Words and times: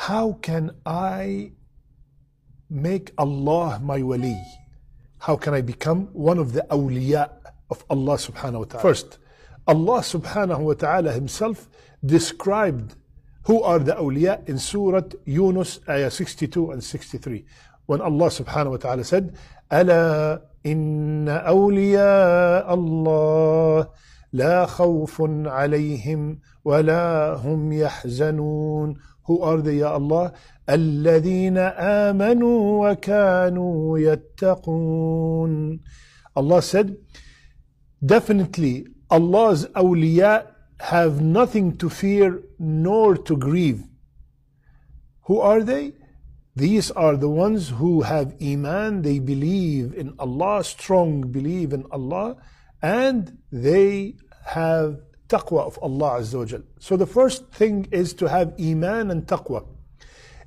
how 0.00 0.34
can 0.42 0.72
I 0.84 1.52
make 2.68 3.12
Allah 3.18 3.80
my 3.82 4.02
wali? 4.02 4.40
How 5.18 5.36
can 5.36 5.54
I 5.54 5.62
become 5.62 6.08
one 6.12 6.38
of 6.38 6.52
the 6.52 6.66
awliya 6.70 7.30
of 7.70 7.84
Allah 7.90 8.16
subhanahu 8.16 8.58
wa 8.58 8.64
ta'ala? 8.64 8.82
First, 8.82 9.18
Allah 9.66 10.00
subhanahu 10.00 10.60
wa 10.60 10.74
ta'ala 10.74 11.12
himself 11.12 11.68
described 12.04 12.94
who 13.44 13.62
are 13.62 13.78
the 13.78 13.92
awliya 13.94 14.46
in 14.48 14.58
Surah 14.58 15.02
Yunus, 15.24 15.80
ayah 15.88 16.10
62 16.10 16.70
and 16.72 16.82
63. 16.82 17.44
When 17.86 18.00
Allah 18.00 18.26
subhanahu 18.26 18.70
wa 18.72 18.76
ta'ala 18.76 19.04
said, 19.04 19.36
ألا 19.72 20.42
إن 20.66 21.28
أولياء 21.28 22.74
الله 22.74 23.88
لا 24.32 24.66
خوف 24.66 25.22
عليهم 25.46 26.38
ولا 26.64 27.34
هم 27.34 27.72
يحزنون 27.72 28.94
Who 29.26 29.42
are 29.42 29.60
they, 29.60 29.78
Ya 29.78 29.92
Allah? 29.92 30.32
الذين 30.68 31.58
آمنوا 31.58 32.90
وكانوا 32.90 33.98
يتقون 33.98 35.80
Allah 36.36 36.60
said, 36.60 36.96
definitely 38.04 38.86
Allah's 39.10 39.66
awliya 39.74 40.46
have 40.80 41.22
nothing 41.22 41.76
to 41.78 41.88
fear 41.88 42.42
nor 42.58 43.16
to 43.16 43.36
grieve. 43.36 43.84
Who 45.22 45.40
are 45.40 45.62
they? 45.62 45.94
These 46.54 46.90
are 46.90 47.16
the 47.16 47.28
ones 47.28 47.70
who 47.70 48.02
have 48.02 48.34
Iman, 48.40 49.02
they 49.02 49.18
believe 49.18 49.94
in 49.94 50.14
Allah, 50.18 50.62
strong 50.64 51.30
believe 51.30 51.72
in 51.72 51.84
Allah, 51.90 52.36
and 52.82 53.38
they 53.50 54.16
have 54.46 55.00
taqwa 55.31 55.65
of 55.65 55.79
Allah 55.81 56.19
Azza 56.19 56.39
wa 56.39 56.45
Jal. 56.45 56.63
So 56.79 56.97
the 56.97 57.07
first 57.07 57.51
thing 57.51 57.87
is 57.91 58.13
to 58.15 58.27
have 58.27 58.53
Iman 58.59 59.09
and 59.11 59.25
taqwa. 59.25 59.65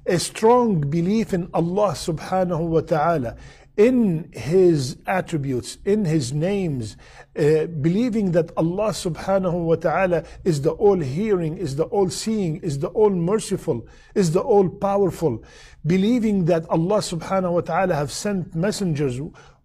A 0.07 0.19
strong 0.19 0.81
belief 0.81 1.33
in 1.33 1.49
Allah 1.55 1.93
subhanahu 1.93 2.69
wa 2.69 2.81
ta'ala, 2.81 3.37
in 3.77 4.31
His 4.33 4.99
attributes, 5.07 5.79
in 5.85 6.05
His 6.05 6.33
names, 6.33 6.97
uh, 7.37 7.67
believing 7.67 8.33
that 8.33 8.53
Allah 8.57 8.91
subhanahu 8.91 9.65
wa 9.65 9.77
ta'ala 9.77 10.25
is 10.45 10.61
the 10.61 10.73
all 10.73 11.01
hearing, 11.01 11.57
is 11.57 11.77
the 11.77 11.85
all 11.85 12.11
seeing, 12.11 12.59
is 12.59 12.79
the 12.81 12.89
all 12.89 13.11
merciful, 13.11 13.89
is 14.15 14.33
the 14.33 14.41
all 14.43 14.69
powerful, 14.69 15.43
believing 15.87 16.45
that 16.45 16.69
Allah 16.69 16.99
subhanahu 16.99 17.53
wa 17.53 17.61
ta'ala 17.63 17.95
have 17.95 18.13
sent 18.13 18.55
messengers 18.55 19.19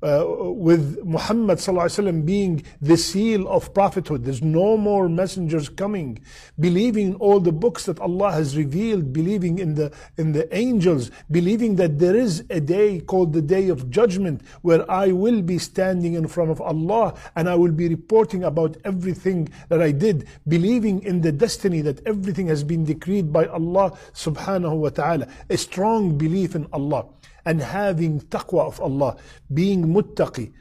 uh, 0.05 0.25
with 0.27 1.03
Muhammad 1.03 1.59
وسلم, 1.59 2.27
being 2.27 2.63
the 2.83 2.97
seal 2.97 3.49
of 3.49 3.73
prophethood. 3.73 4.25
There's 4.25 4.43
no 4.43 4.77
more 4.77 5.09
messengers 5.09 5.71
coming. 5.71 6.19
Believing 6.61 7.15
all 7.15 7.41
the 7.41 7.53
books 7.53 7.87
that 7.87 7.99
Allah 8.01 8.33
has 8.33 8.55
revealed, 8.57 9.13
believing 9.15 9.59
in 9.59 9.75
the 9.75 9.93
in 10.19 10.33
the 10.33 10.55
angels, 10.55 11.11
believing 11.31 11.77
that 11.77 11.99
there 11.99 12.15
is 12.15 12.45
a 12.51 12.61
day 12.61 13.01
called 13.01 13.33
the 13.33 13.41
day 13.41 13.69
of 13.71 13.91
judgment 13.91 14.43
where 14.61 14.89
I 14.91 15.13
will 15.13 15.41
be 15.41 15.59
standing 15.59 16.15
in 16.15 16.29
front 16.29 16.51
of 16.51 16.61
Allah 16.61 17.15
and 17.35 17.49
I 17.49 17.55
will 17.55 17.73
be 17.73 17.89
reporting 17.89 18.45
about 18.45 18.77
everything 18.85 19.49
that 19.71 19.81
I 19.81 19.91
did, 19.91 20.29
believing 20.47 21.03
in 21.03 21.23
the 21.23 21.33
destiny 21.33 21.81
that 21.81 22.07
everything 22.07 22.47
has 22.49 22.63
been 22.63 22.85
decreed 22.85 23.33
by 23.33 23.47
Allah 23.47 23.97
subhanahu 24.13 24.77
wa 24.77 24.91
ta'ala. 24.91 25.29
A 25.49 25.57
strong 25.57 26.19
belief 26.19 26.55
in 26.55 26.67
Allah 26.75 27.07
and 27.45 27.61
having 27.61 28.21
taqwa 28.21 28.67
of 28.67 28.81
Allah, 28.81 29.17
being 29.53 29.85
muttaqi. 29.85 30.53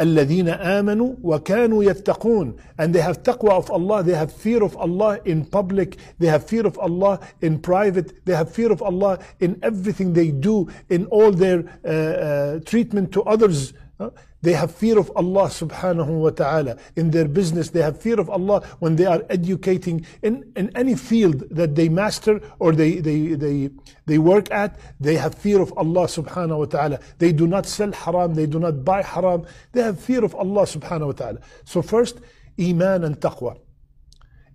الذين 0.00 0.48
آمنوا 0.48 1.14
وكانوا 1.22 1.84
يتقون 1.84 2.54
and 2.78 2.94
they 2.94 3.00
have 3.00 3.22
taqwa 3.22 3.52
of 3.52 3.70
Allah 3.70 4.02
they 4.02 4.12
have 4.12 4.30
fear 4.30 4.62
of 4.62 4.76
Allah 4.76 5.18
in 5.24 5.44
public 5.44 5.96
they 6.18 6.26
have 6.26 6.46
fear 6.46 6.66
of 6.66 6.78
Allah 6.78 7.18
in 7.40 7.58
private 7.58 8.24
they 8.26 8.34
have 8.34 8.52
fear 8.52 8.70
of 8.70 8.82
Allah 8.82 9.18
in 9.40 9.58
everything 9.62 10.12
they 10.12 10.30
do 10.30 10.68
in 10.90 11.06
all 11.06 11.30
their 11.30 11.64
uh, 11.82 11.88
uh, 11.88 12.60
treatment 12.66 13.10
to 13.12 13.22
others 13.22 13.72
they 14.41 14.53
have 14.53 14.73
fear 14.73 14.97
of 14.97 15.11
Allah 15.15 15.47
subhanahu 15.49 16.07
wa 16.07 16.29
ta'ala 16.31 16.77
in 16.95 17.11
their 17.11 17.27
business. 17.27 17.69
They 17.69 17.81
have 17.81 18.01
fear 18.01 18.19
of 18.19 18.29
Allah 18.29 18.61
when 18.79 18.95
they 18.95 19.05
are 19.05 19.23
educating 19.29 20.05
in, 20.23 20.51
in 20.55 20.75
any 20.75 20.95
field 20.95 21.43
that 21.51 21.75
they 21.75 21.89
master 21.89 22.41
or 22.59 22.71
they, 22.73 22.95
they, 22.95 23.35
they, 23.35 23.69
they 24.07 24.17
work 24.17 24.51
at. 24.51 24.79
They 24.99 25.15
have 25.15 25.35
fear 25.35 25.61
of 25.61 25.71
Allah 25.77 26.05
subhanahu 26.07 26.57
wa 26.57 26.65
ta'ala. 26.65 26.99
They 27.19 27.31
do 27.31 27.45
not 27.45 27.67
sell 27.67 27.91
haram. 27.91 28.33
They 28.33 28.47
do 28.47 28.59
not 28.59 28.83
buy 28.83 29.03
haram. 29.03 29.45
They 29.73 29.83
have 29.83 29.99
fear 29.99 30.23
of 30.25 30.33
Allah 30.33 30.63
subhanahu 30.63 31.07
wa 31.07 31.13
ta'ala. 31.13 31.39
So 31.63 31.81
first, 31.83 32.19
Iman 32.59 33.03
and 33.03 33.19
Taqwa. 33.19 33.59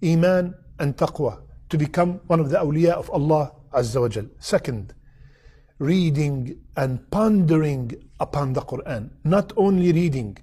Iman 0.02 0.54
and 0.80 0.96
Taqwa 0.96 1.40
to 1.68 1.78
become 1.78 2.20
one 2.26 2.40
of 2.40 2.50
the 2.50 2.58
awliya 2.58 2.92
of 2.92 3.08
Allah 3.10 3.52
Azza 3.72 4.00
wa 4.00 4.08
Jal. 4.08 4.26
Second, 4.38 4.94
reading 5.78 6.58
and 6.76 7.10
pondering 7.10 7.92
upon 8.20 8.52
the 8.54 8.62
Quran. 8.62 9.10
Not 9.24 9.52
only 9.56 9.92
reading. 9.92 10.38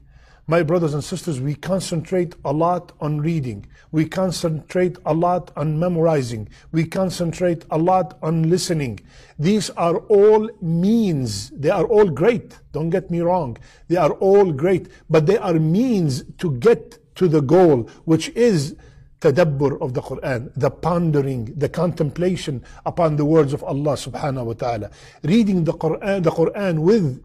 My 0.45 0.61
brothers 0.61 0.93
and 0.93 1.01
sisters, 1.03 1.39
we 1.39 1.55
concentrate 1.55 2.35
a 2.43 2.51
lot 2.51 2.91
on 2.99 3.21
reading. 3.21 3.65
We 3.93 4.05
concentrate 4.05 4.97
a 5.05 5.13
lot 5.13 5.51
on 5.55 5.79
memorizing. 5.79 6.49
We 6.73 6.85
concentrate 6.85 7.63
a 7.71 7.77
lot 7.77 8.17
on 8.21 8.49
listening. 8.49 8.99
These 9.39 9.69
are 9.71 9.97
all 10.09 10.49
means. 10.61 11.49
They 11.51 11.69
are 11.69 11.85
all 11.85 12.09
great. 12.09 12.59
Don't 12.73 12.89
get 12.89 13.09
me 13.09 13.21
wrong. 13.21 13.57
They 13.87 13.95
are 13.95 14.11
all 14.11 14.51
great. 14.51 14.89
But 15.09 15.27
they 15.27 15.37
are 15.37 15.53
means 15.53 16.25
to 16.39 16.51
get 16.57 16.99
to 17.15 17.29
the 17.29 17.41
goal, 17.41 17.89
which 18.03 18.27
is 18.29 18.75
tadabbur 19.23 19.81
of 19.81 19.93
the 19.93 20.01
Quran, 20.01 20.51
the 20.55 20.69
pondering, 20.69 21.53
the 21.55 21.69
contemplation 21.69 22.61
upon 22.85 23.15
the 23.15 23.23
words 23.23 23.53
of 23.53 23.63
Allah 23.63 23.93
subhanahu 23.93 24.45
wa 24.45 24.53
ta'ala. 24.53 24.91
Reading 25.23 25.63
the 25.63 25.73
Quran, 25.73 26.23
the 26.23 26.31
Quran 26.31 26.79
with 26.79 27.23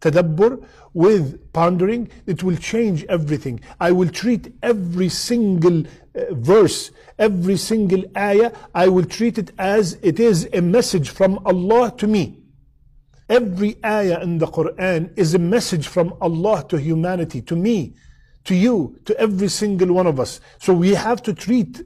tadabbur, 0.00 0.64
with 0.94 1.52
pondering, 1.52 2.08
it 2.26 2.44
will 2.44 2.56
change 2.56 3.04
everything. 3.08 3.60
I 3.80 3.90
will 3.90 4.08
treat 4.08 4.54
every 4.62 5.08
single 5.08 5.82
uh, 6.14 6.20
verse, 6.30 6.92
every 7.18 7.56
single 7.56 8.04
ayah, 8.16 8.52
I 8.72 8.86
will 8.88 9.04
treat 9.04 9.36
it 9.38 9.50
as 9.58 9.98
it 10.02 10.20
is 10.20 10.48
a 10.52 10.60
message 10.60 11.10
from 11.10 11.40
Allah 11.44 11.92
to 11.98 12.06
me. 12.06 12.38
Every 13.28 13.78
ayah 13.84 14.20
in 14.22 14.38
the 14.38 14.46
Quran 14.46 15.12
is 15.16 15.34
a 15.34 15.38
message 15.40 15.88
from 15.88 16.14
Allah 16.20 16.64
to 16.68 16.76
humanity, 16.78 17.42
to 17.42 17.56
me 17.56 17.94
to 18.47 18.55
you, 18.55 18.97
to 19.05 19.17
every 19.19 19.49
single 19.49 19.93
one 19.93 20.07
of 20.07 20.19
us. 20.19 20.39
So 20.59 20.73
we 20.73 20.93
have 20.93 21.21
to 21.23 21.33
treat 21.33 21.81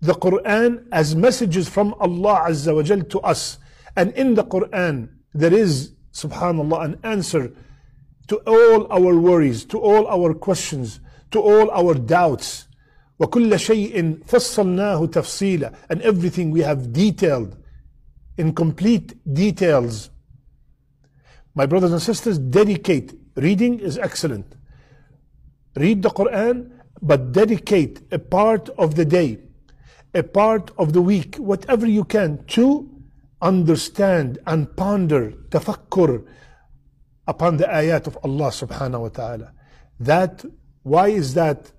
the 0.00 0.14
Quran 0.14 0.84
as 0.90 1.14
messages 1.14 1.68
from 1.68 1.94
Allah 2.00 2.46
Azza 2.48 2.74
wa 2.74 2.82
Jal 2.82 3.02
to 3.02 3.20
us. 3.20 3.58
And 3.96 4.12
in 4.14 4.34
the 4.34 4.42
Quran, 4.44 5.10
there 5.32 5.54
is, 5.54 5.92
subhanAllah, 6.12 6.84
an 6.84 7.00
answer 7.04 7.52
to 8.26 8.36
all 8.46 8.92
our 8.92 9.16
worries, 9.16 9.64
to 9.66 9.78
all 9.78 10.08
our 10.08 10.34
questions, 10.34 11.00
to 11.30 11.40
all 11.40 11.70
our 11.70 11.94
doubts. 11.94 12.66
وكل 13.20 13.58
شيء 13.58 14.18
فصلناه 14.26 15.06
تفصيلا 15.06 15.72
and 15.90 16.02
everything 16.02 16.50
we 16.50 16.60
have 16.60 16.92
detailed 16.92 17.56
in 18.36 18.52
complete 18.52 19.14
details. 19.32 20.10
My 21.54 21.66
brothers 21.66 21.92
and 21.92 22.02
sisters, 22.02 22.38
dedicate. 22.38 23.14
Reading 23.36 23.78
is 23.78 23.98
excellent 23.98 24.55
read 25.77 26.01
the 26.01 26.09
Quran, 26.09 26.71
but 27.01 27.31
dedicate 27.31 28.01
a 28.11 28.19
part 28.19 28.69
of 28.77 28.95
the 28.95 29.05
day, 29.05 29.39
a 30.13 30.23
part 30.23 30.71
of 30.77 30.93
the 30.93 31.01
week, 31.01 31.35
whatever 31.37 31.85
you 31.85 32.03
can, 32.03 32.43
to 32.47 32.89
understand 33.41 34.39
and 34.47 34.75
ponder, 34.75 35.31
tafakkur 35.49 36.25
upon 37.27 37.57
the 37.57 37.65
ayat 37.65 38.07
of 38.07 38.17
Allah 38.23 38.49
subhanahu 38.49 39.01
wa 39.01 39.09
ta'ala. 39.09 39.53
That, 39.99 40.43
why 40.83 41.09
is 41.09 41.33
that 41.35 41.71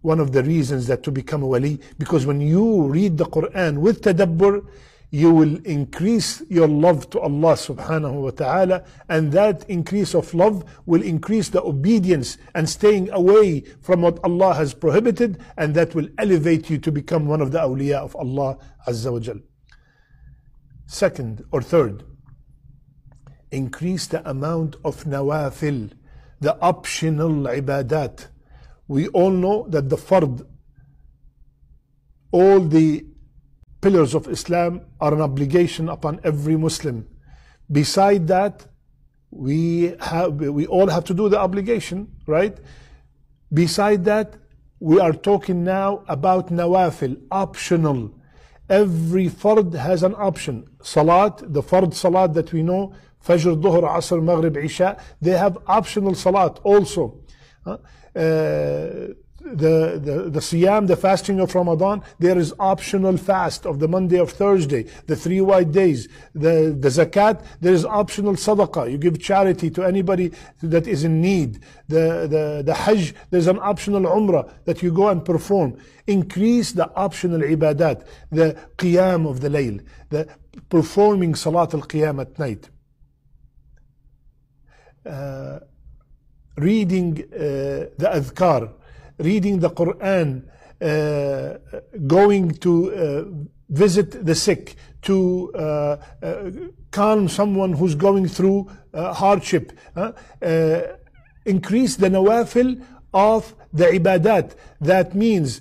one 0.00 0.20
of 0.20 0.32
the 0.32 0.42
reasons 0.42 0.86
that 0.88 1.02
to 1.04 1.10
become 1.12 1.42
a 1.42 1.46
wali? 1.46 1.80
Because 1.98 2.26
when 2.26 2.40
you 2.40 2.88
read 2.88 3.18
the 3.18 3.26
Quran 3.26 3.78
with 3.78 4.02
tadabbur, 4.02 4.66
you 5.14 5.30
will 5.32 5.64
increase 5.64 6.42
your 6.48 6.66
love 6.66 7.08
to 7.08 7.20
Allah 7.20 7.54
subhanahu 7.54 8.22
wa 8.22 8.30
ta'ala, 8.30 8.82
and 9.08 9.30
that 9.30 9.64
increase 9.70 10.12
of 10.12 10.34
love 10.34 10.64
will 10.86 11.02
increase 11.02 11.50
the 11.50 11.62
obedience 11.62 12.36
and 12.56 12.68
staying 12.68 13.08
away 13.12 13.60
from 13.80 14.02
what 14.02 14.18
Allah 14.24 14.54
has 14.54 14.74
prohibited, 14.74 15.40
and 15.56 15.72
that 15.76 15.94
will 15.94 16.08
elevate 16.18 16.68
you 16.68 16.78
to 16.78 16.90
become 16.90 17.26
one 17.26 17.40
of 17.40 17.52
the 17.52 17.60
awliya 17.60 17.98
of 17.98 18.16
Allah 18.16 18.58
azza 18.88 19.12
wa 19.12 19.20
jal. 19.20 19.38
Second 20.88 21.44
or 21.52 21.62
third, 21.62 22.02
increase 23.52 24.08
the 24.08 24.28
amount 24.28 24.74
of 24.84 25.04
nawafil, 25.04 25.92
the 26.40 26.58
optional 26.60 27.30
ibadat. 27.30 28.26
We 28.88 29.06
all 29.10 29.30
know 29.30 29.68
that 29.68 29.90
the 29.90 29.96
fard, 29.96 30.44
all 32.32 32.58
the 32.58 33.13
pillars 33.84 34.14
of 34.14 34.26
Islam 34.28 34.80
are 34.98 35.12
an 35.12 35.20
obligation 35.20 35.90
upon 35.90 36.18
every 36.24 36.56
Muslim. 36.56 37.06
Beside 37.70 38.26
that, 38.28 38.66
we 39.30 39.94
have 40.00 40.36
we 40.58 40.64
all 40.66 40.88
have 40.96 41.04
to 41.10 41.14
do 41.20 41.28
the 41.28 41.38
obligation, 41.38 41.98
right? 42.26 42.56
Beside 43.52 44.00
that, 44.06 44.28
we 44.80 44.96
are 45.06 45.12
talking 45.12 45.58
now 45.64 45.90
about 46.08 46.44
nawafil, 46.60 47.14
optional. 47.30 48.00
Every 48.70 49.28
fard 49.28 49.74
has 49.74 50.02
an 50.02 50.14
option. 50.14 50.56
Salat, 50.82 51.34
the 51.56 51.62
fard 51.62 51.92
salat 51.92 52.32
that 52.38 52.52
we 52.54 52.62
know, 52.62 52.94
Fajr, 53.26 53.60
Dhuhr, 53.62 53.82
Asr, 53.98 54.22
Maghrib, 54.28 54.56
Isha, 54.56 54.90
they 55.20 55.36
have 55.44 55.58
optional 55.66 56.14
salat 56.14 56.58
also. 56.62 57.20
Uh, 57.66 57.76
the, 59.44 60.00
the, 60.02 60.30
the 60.30 60.40
Siyam, 60.40 60.86
the 60.86 60.96
fasting 60.96 61.38
of 61.38 61.54
Ramadan, 61.54 62.02
there 62.18 62.38
is 62.38 62.54
optional 62.58 63.16
fast 63.16 63.66
of 63.66 63.78
the 63.78 63.86
Monday 63.86 64.18
of 64.18 64.30
Thursday, 64.30 64.84
the 65.06 65.16
three 65.16 65.40
white 65.40 65.70
days. 65.70 66.08
The, 66.34 66.76
the 66.78 66.88
Zakat, 66.88 67.44
there 67.60 67.74
is 67.74 67.84
optional 67.84 68.34
Sadaqah. 68.34 68.90
You 68.90 68.98
give 68.98 69.20
charity 69.20 69.70
to 69.70 69.84
anybody 69.84 70.32
that 70.62 70.86
is 70.86 71.04
in 71.04 71.20
need. 71.20 71.60
The, 71.88 72.26
the, 72.28 72.62
the 72.64 72.74
Hajj, 72.74 73.14
there's 73.30 73.46
an 73.46 73.58
optional 73.60 74.02
Umrah 74.02 74.50
that 74.64 74.82
you 74.82 74.92
go 74.92 75.08
and 75.08 75.22
perform. 75.24 75.78
Increase 76.06 76.72
the 76.72 76.90
optional 76.94 77.40
Ibadat, 77.40 78.06
the 78.30 78.56
Qiyam 78.78 79.28
of 79.28 79.40
the 79.40 79.48
Layl, 79.48 79.84
the 80.08 80.26
performing 80.70 81.34
Salat 81.34 81.74
al-Qiyam 81.74 82.20
at 82.20 82.38
night. 82.38 82.70
Uh, 85.04 85.60
reading 86.56 87.22
uh, 87.32 87.36
the 87.98 88.10
Adhkar, 88.10 88.72
reading 89.18 89.60
the 89.60 89.70
Quran, 89.70 90.48
uh, 90.80 91.58
going 92.06 92.50
to 92.58 92.92
uh, 92.92 93.24
visit 93.68 94.24
the 94.24 94.34
sick, 94.34 94.76
to 95.02 95.52
uh, 95.54 95.96
uh 96.22 96.50
calm 96.90 97.28
someone 97.28 97.72
who's 97.72 97.94
going 97.94 98.26
through 98.28 98.70
uh, 98.94 99.12
hardship, 99.12 99.72
uh, 99.96 100.12
increase 101.44 101.96
the 101.96 102.08
nawafil 102.08 102.82
of 103.12 103.54
the 103.72 103.86
ibadat. 103.86 104.54
That 104.80 105.14
means 105.14 105.60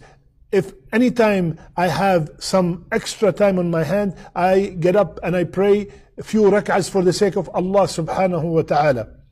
if 0.51 0.73
anytime 0.91 1.59
I 1.75 1.87
have 1.87 2.29
some 2.39 2.85
extra 2.91 3.31
time 3.31 3.57
on 3.57 3.71
my 3.71 3.83
hand, 3.83 4.15
I 4.35 4.77
get 4.79 4.95
up 4.95 5.19
and 5.23 5.35
I 5.35 5.43
pray 5.43 5.87
a 6.17 6.23
few 6.23 6.43
rak'ahs 6.43 6.89
for 6.89 7.03
the 7.03 7.13
sake 7.13 7.35
of 7.35 7.49
Allah 7.49 7.83
subhanahu 7.83 8.43
wa 8.43 8.61
ta'ala 8.61 9.22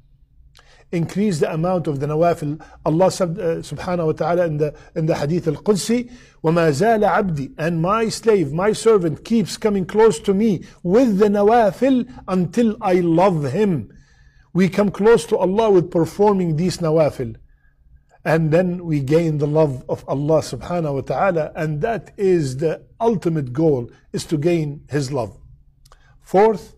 increase 0.92 1.40
the 1.40 1.52
amount 1.52 1.86
of 1.86 2.00
the 2.00 2.06
nawafil. 2.06 2.60
Allah 2.84 3.06
uh, 3.06 3.10
subhanahu 3.10 4.06
wa 4.06 4.12
ta'ala 4.12 4.46
in 4.46 4.56
the, 4.58 4.74
in 4.94 5.06
the 5.06 5.16
hadith 5.16 5.48
al-Qudsi, 5.48 6.10
وَمَا 6.44 6.70
زَالَ 6.70 7.08
عَبْدِي 7.08 7.54
And 7.58 7.82
my 7.82 8.08
slave, 8.08 8.52
my 8.52 8.72
servant 8.72 9.24
keeps 9.24 9.56
coming 9.56 9.84
close 9.86 10.18
to 10.20 10.34
me 10.34 10.64
with 10.82 11.18
the 11.18 11.26
nawafil 11.26 12.08
until 12.28 12.76
I 12.80 12.94
love 12.94 13.44
him. 13.44 13.92
We 14.52 14.68
come 14.68 14.90
close 14.90 15.26
to 15.26 15.36
Allah 15.36 15.70
with 15.70 15.90
performing 15.90 16.56
these 16.56 16.78
nawafil. 16.78 17.36
And 18.24 18.50
then 18.50 18.84
we 18.84 19.00
gain 19.00 19.38
the 19.38 19.46
love 19.46 19.84
of 19.88 20.04
Allah 20.08 20.40
subhanahu 20.40 20.94
wa 20.94 21.00
ta'ala. 21.02 21.52
And 21.54 21.80
that 21.82 22.12
is 22.16 22.56
the 22.56 22.82
ultimate 23.00 23.52
goal, 23.52 23.88
is 24.12 24.24
to 24.24 24.36
gain 24.36 24.84
His 24.88 25.12
love. 25.12 25.38
Fourth, 26.22 26.74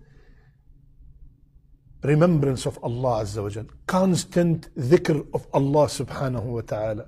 remembrance 2.03 2.65
of 2.65 2.77
Allah 2.83 3.23
Azza 3.23 3.41
wa 3.41 3.49
Jal, 3.49 3.65
constant 3.87 4.69
dhikr 4.75 5.25
of 5.33 5.47
Allah 5.53 5.85
subhanahu 5.87 6.43
wa 6.43 6.61
ta'ala. 6.61 7.05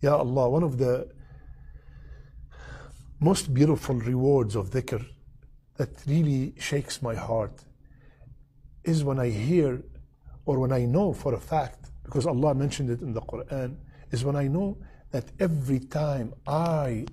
Ya 0.00 0.16
Allah, 0.16 0.48
one 0.48 0.62
of 0.62 0.78
the 0.78 1.08
most 3.20 3.52
beautiful 3.54 3.94
rewards 3.96 4.56
of 4.56 4.70
dhikr 4.70 5.04
that 5.76 5.90
really 6.06 6.54
shakes 6.58 7.02
my 7.02 7.14
heart 7.14 7.64
is 8.84 9.04
when 9.04 9.18
I 9.18 9.30
hear 9.30 9.82
or 10.46 10.58
when 10.58 10.72
I 10.72 10.84
know 10.84 11.12
for 11.12 11.34
a 11.34 11.40
fact, 11.40 11.90
because 12.02 12.26
Allah 12.26 12.54
mentioned 12.54 12.90
it 12.90 13.00
in 13.00 13.12
the 13.12 13.20
Quran, 13.20 13.76
is 14.10 14.24
when 14.24 14.36
I 14.36 14.48
know 14.48 14.78
that 15.12 15.26
every 15.38 15.78
time 15.78 16.34
I 16.46 17.06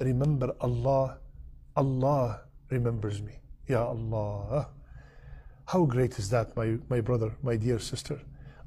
remember 0.00 0.54
Allah, 0.60 1.18
Allah 1.76 2.42
remembers 2.70 3.20
me. 3.20 3.40
Ya 3.68 3.84
Allah. 3.84 4.68
How 5.65 5.85
great 5.85 6.17
is 6.19 6.29
that, 6.29 6.55
my, 6.55 6.77
my 6.89 7.01
brother, 7.01 7.35
my 7.43 7.55
dear 7.55 7.79
sister? 7.79 8.19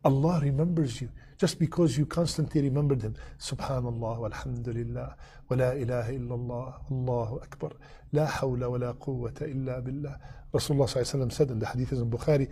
Allah 0.05 0.41
remembers 0.43 1.01
you 1.01 1.11
just 1.39 1.59
because 1.59 1.97
you 1.99 2.07
constantly 2.07 2.63
remembered 2.63 3.03
Him. 3.03 3.15
Subhanallah, 3.39 4.19
walhamdulillah, 4.31 5.15
wa 5.49 5.57
la 5.57 5.71
ilaha 5.73 6.13
illallah, 6.13 6.75
Allahu 6.91 7.41
Akbar, 7.41 7.73
la 8.13 8.27
hawla 8.27 8.71
wa 8.71 8.77
la 8.77 8.93
quwwata 8.93 9.43
illa 9.43 9.81
billah. 9.81 10.19
Rasulullah 10.53 11.33
said 11.33 11.51
in 11.51 11.59
the 11.59 11.67
hadith 11.67 11.93
in 11.93 12.11
Bukhari, 12.11 12.49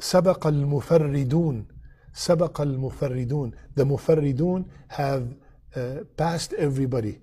سبق 0.00 0.46
المفردون 0.46 1.66
سبق 2.12 2.60
المفردون 2.60 3.52
The 3.74 3.84
mufarridun 3.84 4.64
have 4.88 5.34
uh, 5.76 6.04
passed 6.16 6.52
everybody. 6.54 7.20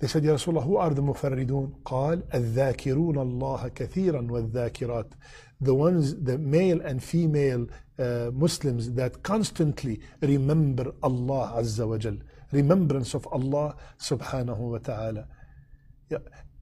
They 0.00 0.06
said, 0.06 0.24
Ya 0.24 0.32
Rasulullah, 0.32 0.64
who 0.64 0.76
are 0.76 0.90
the 0.90 1.02
mufarridun? 1.02 1.82
قال 1.84 2.22
الذاكرون 2.34 3.18
الله 3.18 3.68
كثيرا 3.68 4.26
والذاكرات 4.30 5.12
the 5.60 5.74
ones, 5.74 6.16
the 6.22 6.38
male 6.38 6.80
and 6.80 7.02
female 7.02 7.66
uh, 7.98 8.30
Muslims 8.32 8.92
that 8.94 9.22
constantly 9.22 10.00
remember 10.22 10.92
Allah 11.02 11.54
Azza 11.56 11.86
wa 11.86 11.98
Jal, 11.98 12.16
remembrance 12.50 13.14
of 13.14 13.28
Allah 13.30 13.76
subhanahu 13.98 14.56
wa 14.56 14.78
ta'ala. 14.78 15.26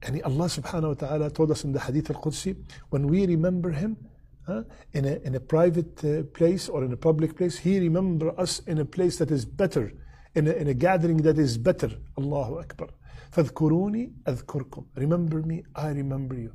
And 0.01 0.21
Allah 0.23 0.45
subhanahu 0.45 0.87
wa 0.89 0.93
ta'ala 0.93 1.31
told 1.31 1.51
us 1.51 1.63
in 1.63 1.71
the 1.71 1.79
Hadith 1.79 2.09
al-Qudsi, 2.09 2.55
when 2.89 3.07
we 3.07 3.25
remember 3.25 3.71
Him, 3.71 3.97
huh, 4.45 4.63
in, 4.93 5.05
a, 5.05 5.15
in 5.23 5.35
a 5.35 5.39
private 5.39 6.03
uh, 6.03 6.23
place 6.33 6.67
or 6.67 6.83
in 6.83 6.91
a 6.91 6.97
public 6.97 7.37
place, 7.37 7.57
He 7.57 7.79
remember 7.79 8.37
us 8.39 8.59
in 8.67 8.79
a 8.79 8.85
place 8.85 9.17
that 9.17 9.31
is 9.31 9.45
better, 9.45 9.93
in 10.35 10.47
a, 10.47 10.51
in 10.51 10.67
a 10.67 10.73
gathering 10.73 11.17
that 11.17 11.37
is 11.37 11.57
better. 11.57 11.91
Allahu 12.17 12.59
Akbar. 12.59 12.89
فَاذْكُرُونِي 13.32 14.12
أَذْكُرْكُمْ 14.26 14.84
Remember 14.96 15.42
me, 15.42 15.64
I 15.74 15.88
remember 15.88 16.34
you 16.34 16.52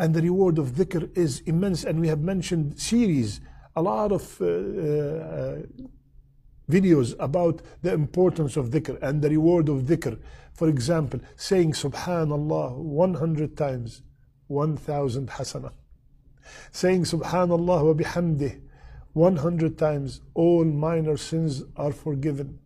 and 0.00 0.14
the 0.14 0.22
reward 0.22 0.58
of 0.58 0.68
dhikr 0.68 1.14
is 1.16 1.40
immense. 1.40 1.84
And 1.84 2.00
we 2.00 2.08
have 2.08 2.20
mentioned 2.20 2.80
series, 2.80 3.40
a 3.76 3.82
lot 3.82 4.12
of 4.12 4.40
uh, 4.40 4.46
uh, 4.46 5.56
videos 6.70 7.14
about 7.18 7.60
the 7.82 7.92
importance 7.92 8.56
of 8.56 8.70
dhikr 8.70 9.00
and 9.02 9.20
the 9.20 9.28
reward 9.28 9.68
of 9.68 9.82
dhikr. 9.82 10.18
For 10.54 10.68
example, 10.70 11.20
saying 11.36 11.72
Subhanallah 11.72 12.76
100 12.76 13.56
times, 13.58 14.00
1000 14.46 15.28
hasana. 15.28 15.72
Saying 16.72 17.02
Subhanallah 17.02 17.84
wa 17.84 17.92
bihamdih 17.92 18.58
100 19.12 19.76
times, 19.76 20.22
all 20.32 20.64
minor 20.64 21.18
sins 21.18 21.62
are 21.76 21.92
forgiven. 21.92 22.58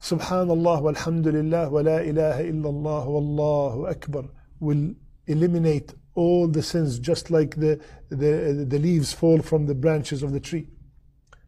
Subhanallah 0.00 0.82
walhamdulillah 0.82 1.70
wa 1.70 1.80
la 1.80 1.98
ilaha 1.98 2.42
illallah 2.42 3.06
wallahu 3.06 3.90
akbar 3.90 4.24
will 4.60 4.94
eliminate 5.26 5.94
all 6.14 6.48
the 6.48 6.62
sins, 6.62 6.98
just 6.98 7.30
like 7.30 7.56
the, 7.56 7.80
the, 8.10 8.66
the 8.68 8.78
leaves 8.78 9.12
fall 9.12 9.40
from 9.40 9.66
the 9.66 9.74
branches 9.74 10.22
of 10.22 10.32
the 10.32 10.40
tree. 10.40 10.66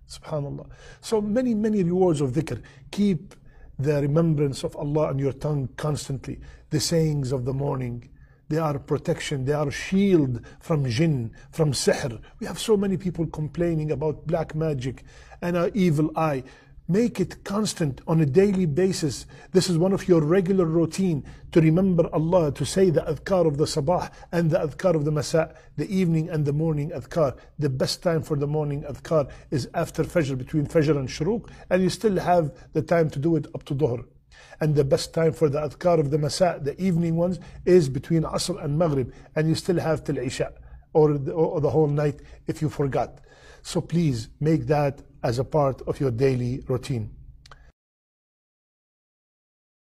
Subhanallah. 0.08 0.68
So 1.00 1.20
many, 1.20 1.54
many 1.54 1.82
rewards 1.82 2.20
of 2.20 2.32
dhikr. 2.32 2.62
Keep 2.90 3.34
the 3.78 4.00
remembrance 4.02 4.64
of 4.64 4.76
Allah 4.76 5.08
on 5.08 5.18
your 5.18 5.32
tongue 5.32 5.68
constantly. 5.76 6.40
The 6.70 6.80
sayings 6.80 7.32
of 7.32 7.44
the 7.44 7.52
morning, 7.52 8.10
they 8.48 8.58
are 8.58 8.78
protection, 8.78 9.44
they 9.44 9.52
are 9.52 9.70
shield 9.70 10.44
from 10.60 10.88
jinn, 10.88 11.32
from 11.50 11.72
sihr. 11.72 12.20
We 12.40 12.46
have 12.46 12.58
so 12.58 12.76
many 12.76 12.96
people 12.96 13.26
complaining 13.26 13.92
about 13.92 14.26
black 14.26 14.54
magic 14.54 15.04
and 15.40 15.56
our 15.56 15.70
evil 15.72 16.10
eye. 16.16 16.42
Make 16.90 17.20
it 17.20 17.44
constant 17.44 18.00
on 18.08 18.20
a 18.20 18.26
daily 18.26 18.66
basis. 18.66 19.24
This 19.52 19.70
is 19.70 19.78
one 19.78 19.92
of 19.92 20.08
your 20.08 20.22
regular 20.22 20.64
routine 20.64 21.24
to 21.52 21.60
remember 21.60 22.12
Allah, 22.12 22.50
to 22.50 22.66
say 22.66 22.90
the 22.90 23.02
adhkar 23.02 23.46
of 23.46 23.58
the 23.58 23.64
sabah 23.64 24.10
and 24.32 24.50
the 24.50 24.58
adhkar 24.58 24.96
of 24.96 25.04
the 25.04 25.12
masa, 25.12 25.54
the 25.76 25.88
evening 25.88 26.28
and 26.28 26.44
the 26.44 26.52
morning 26.52 26.90
adhkar. 26.90 27.38
The 27.60 27.68
best 27.68 28.02
time 28.02 28.22
for 28.22 28.36
the 28.36 28.48
morning 28.48 28.82
adhkar 28.82 29.30
is 29.52 29.68
after 29.72 30.02
Fajr, 30.02 30.36
between 30.36 30.66
Fajr 30.66 30.98
and 30.98 31.08
Shuruq, 31.08 31.48
and 31.70 31.80
you 31.80 31.90
still 31.90 32.18
have 32.18 32.50
the 32.72 32.82
time 32.82 33.08
to 33.10 33.20
do 33.20 33.36
it 33.36 33.46
up 33.54 33.62
to 33.66 33.74
Dhuhr. 33.76 34.04
And 34.60 34.74
the 34.74 34.82
best 34.82 35.14
time 35.14 35.32
for 35.32 35.48
the 35.48 35.60
adhkar 35.60 36.00
of 36.00 36.10
the 36.10 36.18
masa, 36.18 36.64
the 36.64 36.74
evening 36.82 37.14
ones, 37.14 37.38
is 37.64 37.88
between 37.88 38.24
Asr 38.24 38.64
and 38.64 38.76
Maghrib, 38.76 39.12
and 39.36 39.48
you 39.48 39.54
still 39.54 39.78
have 39.78 40.02
till 40.02 40.18
Isha, 40.18 40.52
or 40.92 41.18
the, 41.18 41.30
or 41.34 41.60
the 41.60 41.70
whole 41.70 41.86
night 41.86 42.20
if 42.48 42.60
you 42.60 42.68
forgot. 42.68 43.20
So 43.62 43.80
please 43.80 44.28
make 44.40 44.66
that 44.66 45.02
as 45.22 45.38
a 45.38 45.44
part 45.44 45.82
of 45.82 46.00
your 46.00 46.10
daily 46.10 46.62
routine. 46.68 47.10